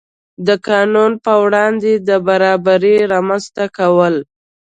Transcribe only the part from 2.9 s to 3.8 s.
رامنځته